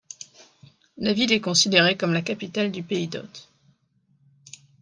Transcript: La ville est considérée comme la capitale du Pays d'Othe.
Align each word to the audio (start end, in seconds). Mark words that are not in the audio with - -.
La 0.97 1.13
ville 1.13 1.31
est 1.31 1.41
considérée 1.41 1.95
comme 1.95 2.11
la 2.11 2.23
capitale 2.23 2.71
du 2.71 2.81
Pays 2.81 3.07
d'Othe. 3.07 3.37